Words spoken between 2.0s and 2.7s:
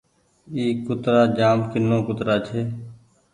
ڪترآ ڇي۔